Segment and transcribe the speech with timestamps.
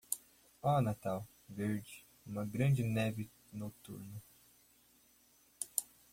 [0.63, 4.19] Oh Natal, verde, numa grande neve noturna.